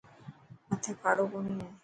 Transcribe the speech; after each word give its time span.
مٿي 0.69 0.91
ڪاڙو 1.01 1.23
ڪوني 1.31 1.53
هي. 1.61 1.69